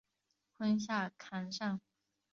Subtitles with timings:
[0.57, 1.79] 坤下坎上。